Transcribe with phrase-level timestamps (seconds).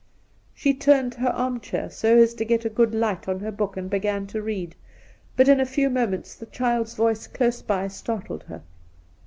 [0.55, 3.87] She turned her armchair so as to get a good light on her book, and
[3.87, 4.73] began to read,
[5.37, 8.63] but in a few moments the child's voice close by startled her.